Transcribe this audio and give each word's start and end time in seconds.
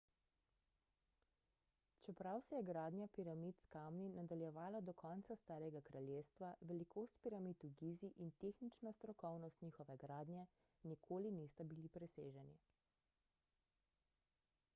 čeprav 2.05 2.39
se 2.45 2.55
je 2.59 2.63
gradnja 2.69 3.07
piramid 3.17 3.57
s 3.57 3.67
kamni 3.75 4.05
nadaljevala 4.15 4.79
do 4.87 4.95
konca 5.03 5.35
starega 5.41 5.81
kraljestva 5.89 6.49
velikost 6.71 7.19
piramid 7.27 7.65
v 7.65 7.71
gizi 7.83 8.09
in 8.27 8.31
tehnična 8.45 8.93
strokovnost 9.01 9.61
njihove 9.67 9.97
gradnje 10.07 10.47
nikoli 10.93 11.35
nista 11.41 11.67
bili 11.75 11.93
preseženi 11.99 12.57